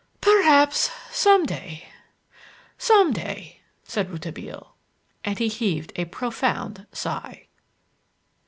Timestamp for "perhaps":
0.19-0.89